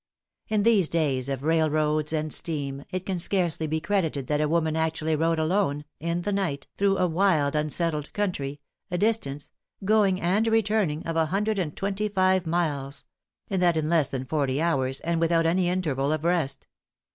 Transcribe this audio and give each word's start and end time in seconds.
In 0.47 0.63
these 0.63 0.89
days 0.89 1.29
of 1.29 1.43
railroads 1.43 2.11
and 2.11 2.33
steam, 2.33 2.83
it 2.89 3.05
can 3.05 3.19
scarcely 3.19 3.67
be 3.67 3.79
credited 3.79 4.25
that 4.25 4.41
a 4.41 4.49
woman 4.49 4.75
actually 4.75 5.15
rode 5.15 5.37
alone, 5.37 5.85
in 5.99 6.23
the 6.23 6.31
night, 6.31 6.65
through 6.75 6.97
a 6.97 7.05
wild 7.05 7.53
unsettled 7.55 8.11
country, 8.11 8.59
a 8.89 8.97
distance 8.97 9.51
going 9.85 10.19
and 10.19 10.47
returning 10.47 11.05
of 11.05 11.15
a 11.15 11.27
hundred 11.27 11.59
and 11.59 11.77
twenty 11.77 12.09
five 12.09 12.47
miles; 12.47 13.05
and 13.47 13.61
that 13.61 13.77
in 13.77 13.89
less 13.89 14.07
than 14.07 14.25
forty 14.25 14.59
hours, 14.59 15.01
and 15.01 15.19
without 15.19 15.45
any 15.45 15.69
interval 15.69 16.11
of 16.11 16.23
rest! 16.25 16.65